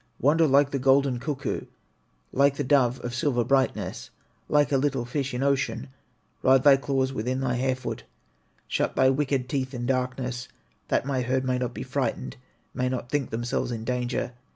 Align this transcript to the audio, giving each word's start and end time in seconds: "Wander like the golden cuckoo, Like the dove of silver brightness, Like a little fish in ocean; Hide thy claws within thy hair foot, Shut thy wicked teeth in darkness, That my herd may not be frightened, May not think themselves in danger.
"Wander 0.19 0.47
like 0.47 0.71
the 0.71 0.79
golden 0.79 1.19
cuckoo, 1.19 1.65
Like 2.31 2.55
the 2.55 2.63
dove 2.63 2.99
of 3.01 3.13
silver 3.13 3.43
brightness, 3.43 4.09
Like 4.49 4.71
a 4.71 4.77
little 4.77 5.05
fish 5.05 5.31
in 5.31 5.43
ocean; 5.43 5.89
Hide 6.41 6.63
thy 6.63 6.77
claws 6.77 7.13
within 7.13 7.39
thy 7.41 7.53
hair 7.53 7.75
foot, 7.75 8.05
Shut 8.67 8.95
thy 8.95 9.11
wicked 9.11 9.47
teeth 9.47 9.75
in 9.75 9.85
darkness, 9.85 10.47
That 10.87 11.05
my 11.05 11.21
herd 11.21 11.45
may 11.45 11.59
not 11.59 11.75
be 11.75 11.83
frightened, 11.83 12.37
May 12.73 12.89
not 12.89 13.09
think 13.11 13.29
themselves 13.29 13.71
in 13.71 13.83
danger. 13.85 14.33